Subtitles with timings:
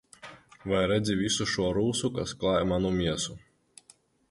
[0.71, 3.39] Vai redzi visu šo rūsu, kas klāj manu miesu?